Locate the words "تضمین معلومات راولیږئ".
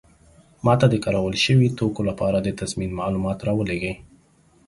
2.59-3.93